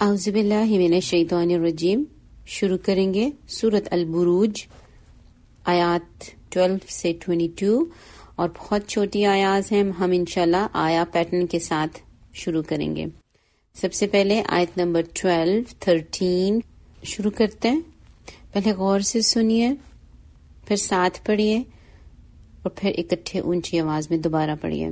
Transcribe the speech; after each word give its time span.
أعوذ 0.00 0.28
بالله 0.28 0.64
من 0.64 0.92
الشيطان 0.94 1.50
الرجيم۔ 1.50 2.04
شروع 2.46 2.76
کریں 2.84 3.14
گے 3.14 3.30
سورت 3.48 3.88
البروج، 3.90 4.50
آیات 5.64 6.24
12 6.56 6.76
سے 6.88 7.12
22 7.20 7.84
اور 8.36 8.48
بہت 8.58 8.88
چھوٹی 8.88 9.24
آیات 9.24 9.72
ہیں، 9.72 9.82
ہم 9.82 10.10
انشاءاللہ 10.12 10.66
اسی 10.72 11.04
pattern 11.12 11.46
کے 11.46 11.58
ساتھ 11.58 11.98
شروع 12.34 12.62
کریں 12.62 12.96
گے۔ 12.96 13.06
سب 13.74 13.92
سے 13.92 14.06
پہلے 14.06 14.42
آیت 14.48 14.78
نمبر 14.78 15.02
12 15.14 15.74
13 15.78 16.60
شروع 17.02 17.30
کرتے 17.30 17.70
ہیں۔ 17.70 17.80
پہلے 18.52 18.72
غور 18.72 19.00
سے 19.00 19.20
سنیے، 19.20 19.70
پھر 20.66 20.76
ساتھ 20.76 21.20
پڑھیے 21.26 21.58
اور 22.62 22.70
پھر 22.70 22.90
اکٹھے 22.98 23.40
اونچی 23.40 23.80
آواز 23.80 24.10
میں 24.10 24.18
دوبارہ 24.18 24.50
پڑھیے۔ 24.60 24.88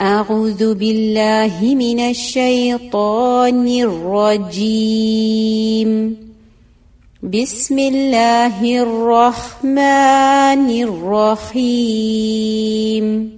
أعوذ 0.00 0.74
بالله 0.74 1.60
من 1.60 2.00
الشيطان 2.00 3.68
الرجيم. 3.68 6.16
بسم 7.22 7.78
الله 7.78 8.82
الرحمن 8.82 10.82
الرحيم. 10.82 13.30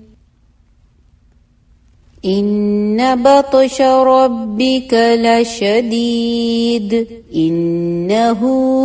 إن 2.25 3.23
بطش 3.23 3.83
ربك 3.83 4.95
لشديد. 4.95 7.07
إنه 7.35 8.41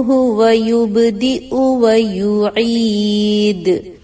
هو 0.09 0.47
يبدئ 0.47 1.55
ويعيد. 1.55 3.96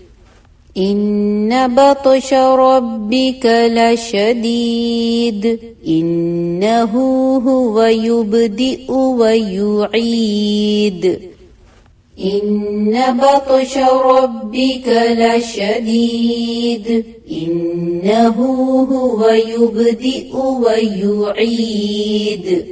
إن 0.77 1.76
بطش 1.76 2.34
ربك 2.34 3.45
لشديد 3.45 5.59
إنه 5.88 6.98
هو 7.38 7.84
يبدئ 7.84 8.91
ويعيد. 8.91 11.20
إن 12.20 13.18
بطش 13.18 13.77
ربك 13.77 15.15
لشديد 15.20 17.05
إنه 17.32 18.35
هو 18.91 19.30
يبدئ 19.30 20.35
ويعيد. 20.35 22.65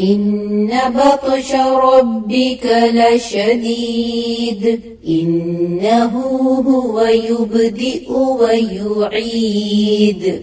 إن 0.00 0.70
بطش 0.96 1.54
ربك 1.54 2.90
لشديد 2.94 4.80
إنه 5.08 6.20
هو 6.66 7.00
يبدئ 7.00 8.12
ويعيد. 8.40 10.42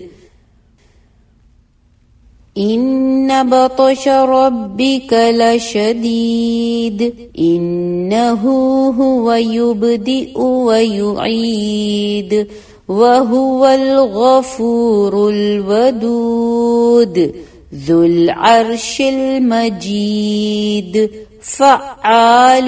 إن 2.57 3.49
بطش 3.49 4.07
ربك 4.07 5.13
لشديد 5.13 7.13
إنه 7.39 8.41
هو 8.89 9.33
يبدئ 9.33 10.41
ويعيد 10.41 12.47
وهو 12.87 13.65
الغفور 13.65 15.29
الودود. 15.29 17.35
ذو 17.74 18.02
العرش 18.02 19.00
المجيد 19.00 21.10
فعال 21.42 22.64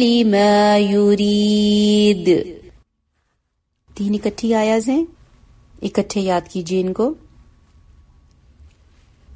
لما 0.00 0.78
يريد 0.78 2.54
तीन 3.96 4.14
इकट्ठी 4.14 4.52
आयाज 4.52 4.88
हैं 4.88 5.06
इकट्ठे 5.88 6.20
याद 6.20 6.48
कीजिए 6.52 6.80
इनको 6.80 7.12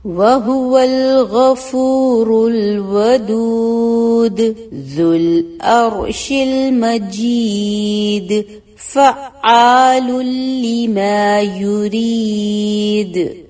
وهو 0.04 0.78
الغفور 0.78 2.48
الودود 2.48 4.40
ذو 4.96 5.12
الأرش 5.12 6.32
المجيد 6.32 8.46
فعال 8.76 10.06
لما 10.62 11.40
يريد 11.40 13.41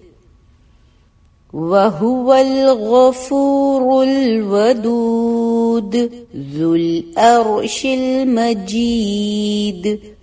وهو 1.54 2.34
الغفور 2.34 4.04
الودود 4.04 5.54
ذو 6.58 6.76
الأرش 6.76 7.86
المجيد 7.86 9.20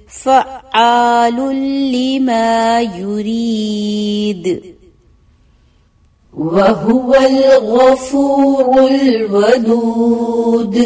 فعال 0.08 1.36
لما 1.92 2.80
يريد. 2.80 4.62
وهو 6.36 7.14
الغفور 7.14 8.88
الودود 8.91 10.76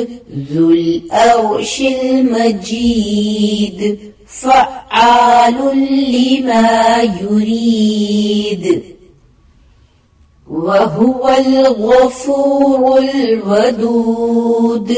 ذو 0.53 0.71
الأرش 0.71 1.81
المجيد 1.81 3.19
فعال 4.26 5.55
لما 6.12 7.03
يريد. 7.22 8.94
وهو 10.65 11.25
الغفور 11.29 12.99
الودود 12.99 14.89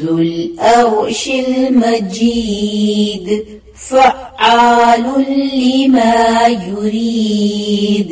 ذو 0.00 0.18
الأرش 0.18 1.22
المجيد 1.48 3.26
فعال 3.74 5.04
لما 5.52 6.46
يريد. 6.46 8.10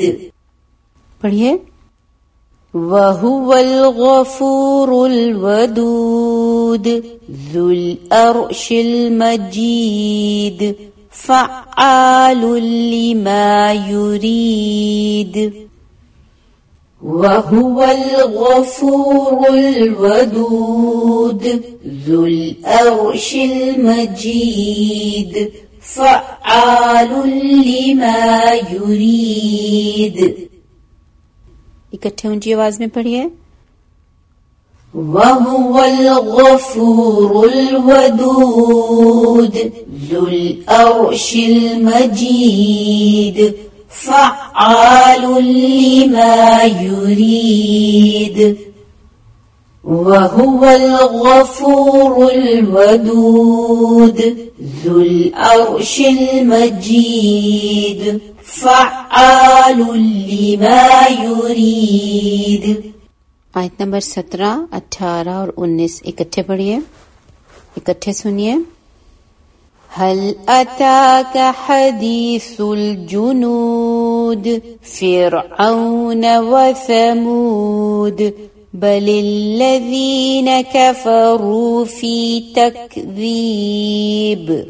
پڑھیے 1.23 1.53
وهو 2.75 3.55
الغفور 3.55 5.07
الودود 5.07 6.87
ذو 7.55 7.71
الأرش 7.71 8.73
المجيد 8.73 10.61
فعال 11.11 12.41
لما 12.93 13.73
يريد. 13.73 15.70
وهو 17.04 17.84
الغفور 17.84 19.48
الودود 19.50 21.44
ذو 22.08 22.26
الأرش 22.26 23.36
المجيد 23.36 25.52
فعال 25.82 27.10
لما 27.68 28.54
يريد 28.74 30.36
इकट्ठे 31.96 32.26
ऊंची 32.30 32.54
आवाज 32.54 32.80
में 32.80 32.90
पढ़िए 32.90 33.30
وهو 34.96 35.84
الغفور 35.84 37.46
الودود 37.54 39.72
ذو 40.12 40.28
الأرش 40.28 41.36
المجيد 41.36 43.38
فعال 43.91 45.45
لما 45.45 46.63
يريد 46.83 48.55
وهو 49.85 50.65
الغفور 50.65 52.33
الودود 52.33 54.21
ذو 54.85 55.01
الأرش 55.01 56.01
المجيد. 56.01 57.09
فعال 58.47 59.83
لما 59.97 61.03
يريد. 61.23 62.87
آیت 63.55 63.83
نمبر 63.83 64.01
سترہ 64.01 64.57
اٹھارہ 64.73 65.29
اور 65.29 65.49
انیس 65.57 66.03
اکٹھے 66.05 66.43
پڑھیے 66.43 66.77
اکٹھے 67.77 68.13
سنیے۔ 68.13 68.57
هل 69.93 70.37
أتاك 70.49 71.55
حديث 71.55 72.61
الجنود 72.61 74.63
فرعون 74.83 76.39
وثمود؟ 76.39 78.35
بل 78.75 79.09
الذين 79.09 80.61
كفروا 80.61 81.85
في 81.85 82.41
تكذيب. 82.55 84.67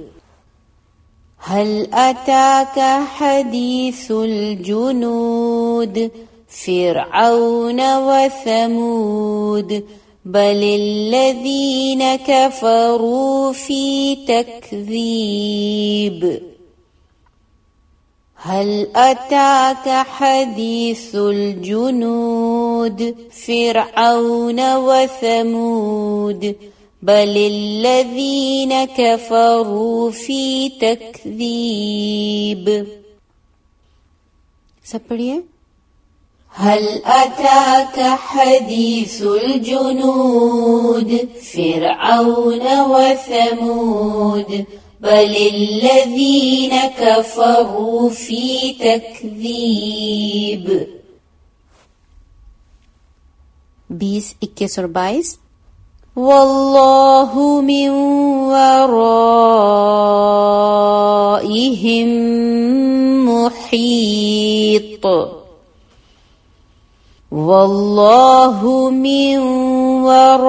هل 1.38 1.94
أتاك 1.94 3.06
حديث 3.06 4.10
الجنود 4.10 6.10
فرعون 6.48 7.96
وثمود؟ 7.96 9.84
بل 10.24 10.64
الذين 10.64 12.16
كفروا 12.16 13.52
في 13.52 14.16
تكذيب 14.26 15.70
هل 18.34 18.88
أتاك 18.96 20.06
حديث 20.06 21.14
الجنود 21.14 23.16
فرعون 23.30 24.76
وثمود 24.76 26.56
بل 27.02 27.36
الذين 27.36 28.84
كفروا 28.84 30.10
في 30.10 30.68
تكذيب 30.68 32.86
सब 34.84 35.00
هل 36.52 37.02
أتاك 37.04 38.00
حديث 38.18 39.22
الجنود 39.22 41.28
فرعون 41.54 42.80
وثمود؟ 42.90 44.64
بل 45.00 45.36
الذين 45.36 46.72
كفروا 46.98 48.10
في 48.10 48.72
تكذيب. 48.72 50.86
20-21 53.90 53.94
والله 56.16 57.60
من 57.60 57.90
ورائهم 58.50 58.88
محيط 63.28 65.06
والله 67.32 68.90
من 68.90 69.38
ورائهم 70.02 70.48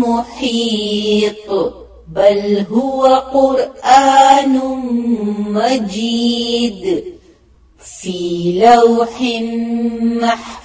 محيط. 0.03 1.73
بل 2.15 2.65
هو 2.71 3.05
قرآن 3.33 4.59
مجيد 5.49 7.03
في 7.79 8.59
لوح 8.65 9.21
محفوظ. 10.21 10.62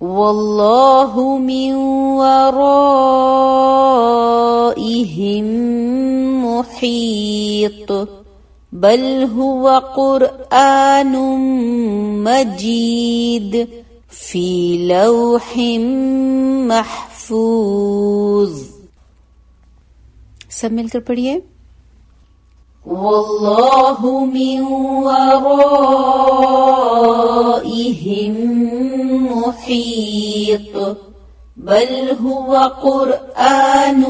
والله 0.00 1.38
من 1.38 1.74
ورائهم 4.56 5.46
محيط 6.46 8.08
بل 8.72 9.24
هو 9.24 9.68
قرآن 9.96 11.12
مجيد 12.24 13.68
في 14.10 14.78
لوح 14.88 15.56
محفوظ 16.68 18.52
सब 20.60 20.72
मिलकर 20.72 21.00
पढ़िए 21.00 21.34
والله 22.85 24.25
من 24.25 24.61
ورائهم 24.61 25.53
محيط. 29.37 30.97
بل 31.57 32.17
هو 32.25 32.71
قرآن 32.83 34.01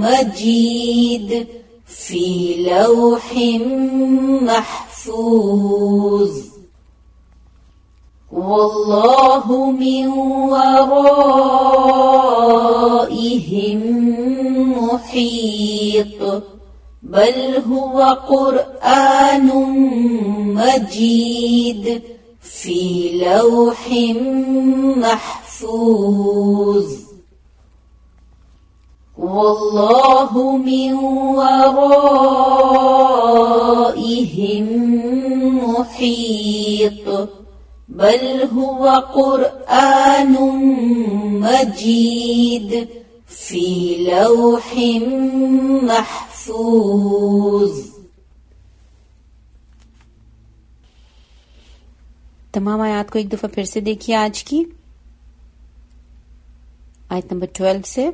مجيد 0.00 1.46
في 1.86 2.54
لوح 2.68 3.34
محفوظ. 4.42 6.30
والله 8.32 9.70
من 9.70 10.08
ورائهم 10.48 10.92
محيط. 14.84 16.42
بل 17.12 17.62
هو 17.72 17.98
قرآن 18.28 19.46
مجيد 20.56 22.02
في 22.40 23.10
لوح 23.24 23.88
محفوظ. 24.96 26.86
والله 29.18 30.56
من 30.56 30.94
ورائهم 31.34 31.86
محيط. 35.74 37.28
بل 37.88 38.48
هو 38.56 38.88
قرآن 39.14 40.32
مجيد 41.40 42.88
في 43.28 43.96
لوح 44.10 44.76
محفوظ. 45.82 46.31
محفوظ 46.48 47.70
تمام 52.52 52.80
آیات 52.80 53.10
کو 53.10 53.18
ایک 53.18 53.32
دفعہ 53.32 53.54
پھر 53.54 53.64
سے 53.64 53.80
دیکھیے 53.80 54.16
آج 54.16 54.44
کی۔ 54.44 54.64
آیت 57.08 57.32
نمبر 57.32 57.46
ٹویلو 57.52 57.80
سے۔ 57.86 58.10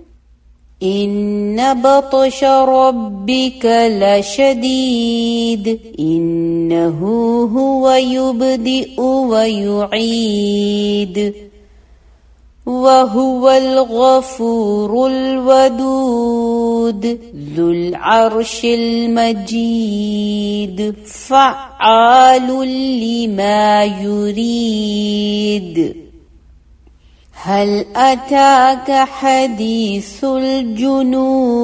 ان 0.81 1.59
بطش 1.83 2.43
ربك 2.43 3.67
لشدید 3.89 5.77
انه 5.99 7.07
هو 7.55 7.97
يبدئ 7.97 9.01
ويعيد 9.01 11.48
وهو 12.69 13.51
الغفور 13.51 15.11
الودود 15.11 17.19
ذو 17.57 17.71
العرش 17.71 18.65
المجيد. 18.65 20.95
فعال 21.05 22.69
لما 23.01 23.85
يريد. 23.85 25.97
هل 27.33 27.87
أتاك 27.97 28.93
حديث 28.93 30.25
الجنود؟ 30.25 31.63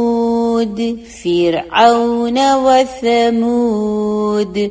فرعون 1.24 2.54
وثمود. 2.54 4.70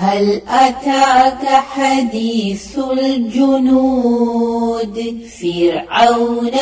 هل 0.00 0.42
أتاك 0.48 1.46
حديث 1.46 2.78
الجنود 2.78 4.16
فرعون 5.40 6.56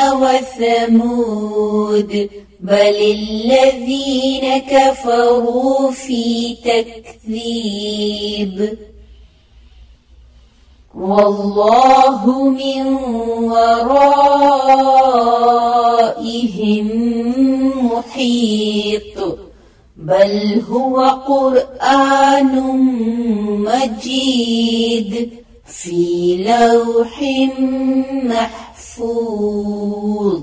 وثمود؟ 0.92 2.12
بل 2.60 2.96
الذين 3.16 4.58
كفروا 4.58 5.90
في 5.90 6.56
تكذيب. 7.24 8.58
والله 10.94 12.48
من 12.48 12.94
ورائهم 13.52 14.46
محيط. 17.92 19.45
بل 19.96 20.60
هو 20.70 21.04
قرآن 21.26 22.60
مجيد 23.62 25.26
في 25.66 26.36
لوح 26.36 27.22
محفوظ۔ 28.24 30.40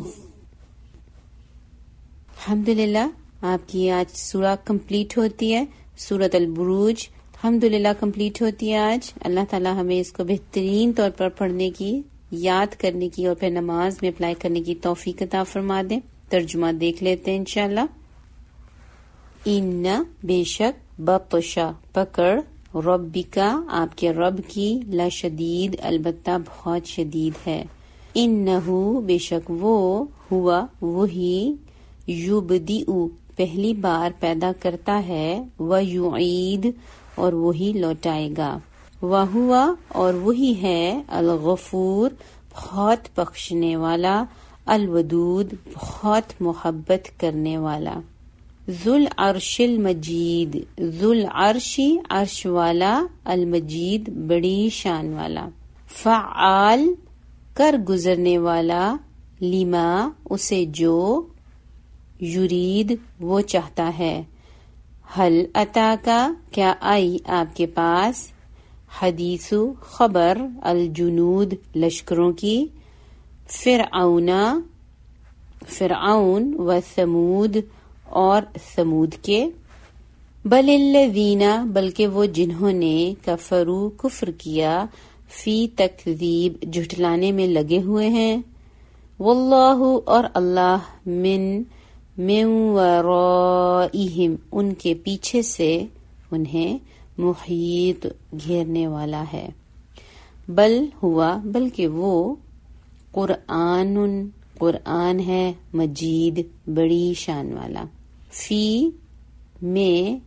الحمد 2.27 2.69
للہ 2.69 3.09
آپ 3.41 3.69
کی 3.69 3.89
آج 3.89 4.17
سورہ 4.17 4.55
complete 4.65 5.17
ہوتی 5.17 5.53
ہے 5.53 5.65
سورت 5.97 6.35
البروج۔ 6.35 6.95
الحمد 7.33 7.63
للہ 7.63 7.87
complete 7.99 8.41
ہوتی 8.41 8.71
ہے 8.71 8.77
آج۔ 8.77 9.13
اللہ 9.21 9.39
تعالیٰ 9.49 9.79
ہمیں 9.79 9.99
اس 9.99 10.11
کو 10.11 10.23
بہترین 10.23 10.93
طور 10.93 11.09
پر 11.09 11.29
پڑھنے 11.29 11.71
کی، 11.77 12.01
یاد 12.31 12.81
کرنے 12.81 13.09
کی 13.09 13.25
اور 13.25 13.35
پھر 13.35 13.49
نماز 13.49 13.97
میں 14.01 14.09
apply 14.09 14.35
کرنے 14.39 14.61
کی 14.61 14.75
توفیق 14.75 15.21
عطا 15.21 15.43
فرما 15.43 15.81
دیں 15.89 15.99
ترجمہ 16.29 16.71
دیکھ 16.71 17.03
لیتے 17.03 17.31
ہیں 17.31 17.37
انشاءاللہ۔ 17.37 18.02
إن 19.45 19.85
بے 20.23 20.43
شک 20.43 21.01
بطش 21.01 21.71
پکڑ 21.93 22.39
ربك 22.75 23.61
آپ 23.67 23.97
کے 23.97 24.13
رب 24.13 24.39
کی 24.47 24.79
لشديد، 24.87 25.75
البتہ 25.81 26.31
بہت 26.45 26.87
شدید 26.87 27.47
ہے۔ 27.47 27.63
إنه 28.15 28.47
بے 29.05 29.17
شک 29.17 29.51
وہ 29.51 30.05
هو، 30.31 30.65
وہی 30.81 31.55
يبدئ 32.07 32.83
پہلی 33.35 33.73
بار 33.73 34.11
پیدا 34.19 34.51
کرتا 34.59 35.07
ہے 35.07 35.43
ويعيد 35.59 36.71
اور 37.15 37.33
وہی 37.33 37.73
لوٹائے 37.75 38.29
گا۔ 38.37 38.59
وهو 39.01 39.73
اور 39.87 40.13
وہی 40.13 40.61
ہے، 40.61 41.01
الغفور، 41.07 42.09
بہت 42.53 43.19
بخشنے 43.19 43.75
والا، 43.75 44.23
الودود، 44.65 45.53
بہت 45.73 46.41
محبت 46.41 47.19
کرنے 47.19 47.57
والا۔ 47.57 47.99
ذو 48.69 49.07
العرش 49.17 49.61
المجيد، 49.61 50.79
ذو 50.81 51.25
العرش 51.33 51.97
عرش 52.09 52.45
والا، 52.45 53.05
المجيد، 53.23 54.09
بڑی 54.09 54.69
شان 54.71 55.13
والا۔ 55.13 55.49
فعال، 55.87 56.93
کر 57.53 57.75
گزرنے 57.89 58.37
والا 58.37 58.95
لما 59.39 60.09
اسے 60.29 60.65
جو 60.65 61.27
يريد، 62.21 62.95
وہ 63.19 63.41
چاہتا 63.41 63.91
ہے۔ 63.99 64.23
هل 65.17 65.45
أتاك 65.53 66.33
کیا 66.51 66.73
آئی 66.81 67.17
آپ 67.25 67.55
کے 67.55 67.65
پاس؟ 67.65 68.31
حديث، 69.01 69.53
خبر، 69.81 70.37
الجنود، 70.61 71.53
لشکروں 71.75 72.31
کی۔ 72.31 72.67
فرعون 73.49 74.29
فرعون 75.67 76.55
و 76.57 76.79
سمود 76.95 77.57
اور 78.13 78.41
سمود 78.75 79.13
کے۔ 79.21 79.45
بل 80.45 80.69
الذين 80.69 81.65
بلکہ 81.65 82.07
وہ 82.07 82.25
جنہوں 82.25 82.71
نے 82.71 83.13
كفروا 83.25 83.89
کفر 83.89 84.31
کیا، 84.31 84.85
في 85.27 85.67
تكذيب، 85.75 86.73
جھٹلانے 86.73 87.31
میں 87.31 87.47
لگے 87.47 87.81
ہوئے 87.81 88.09
ہیں۔ 88.09 88.37
والله، 89.19 89.97
اور 90.05 90.23
اللہ 90.33 90.77
من 91.05 91.63
من 92.17 92.45
ورائیہم 92.45 94.35
ان 94.51 94.73
کے 94.73 94.93
پیچھے 94.93 95.41
سے 95.41 95.85
انہیں 96.31 96.77
محیط 97.17 98.05
گھیرنے 98.47 98.87
والا 98.87 99.23
ہے۔ 99.33 99.49
بل 100.47 100.85
ہوا، 101.03 101.37
بلکہ 101.45 101.87
وہ 101.87 102.35
قرآن 103.11 103.97
قرآن 104.57 105.19
ہے، 105.19 105.53
مجید، 105.73 106.41
بڑی 106.67 107.13
شان 107.17 107.53
والا۔ 107.53 107.83
في 108.33 108.91
ما 109.61 110.19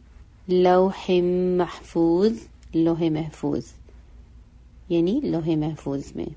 لوح 0.49 1.11
محفوظ 1.59 2.33
لوح 2.75 3.01
محفوظ. 3.03 3.65
يعني 4.91 5.21
لوح 5.21 5.47
محفوظ 5.47 6.05
में 6.15 6.29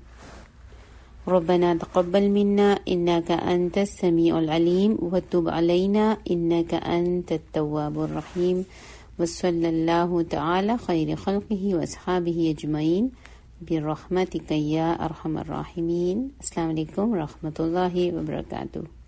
ربنا 1.28 1.74
تقبل 1.74 2.30
منا 2.30 2.72
إنك 2.88 3.30
أنت 3.30 3.78
السميع 3.78 4.38
العليم. 4.38 4.98
وتب 4.98 5.48
علينا 5.48 6.18
إنك 6.30 6.74
أنت 6.74 7.32
التواب 7.32 8.00
الرحيم. 8.00 8.64
وصلى 9.18 9.68
الله 9.68 10.22
تعالى 10.22 10.78
خير 10.78 11.16
خلقه 11.16 11.74
وأصحابه 11.74 12.54
أجمعين. 12.58 13.10
برحمتك 13.70 14.50
يا 14.50 15.04
أرحم 15.04 15.38
الراحمين. 15.38 16.30
السلام 16.40 16.68
عليكم 16.68 17.10
ورحمة 17.10 17.56
الله 17.60 18.16
وبركاته. 18.16 18.99